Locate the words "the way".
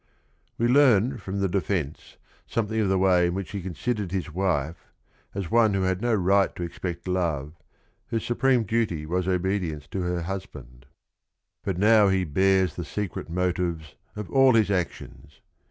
2.89-3.27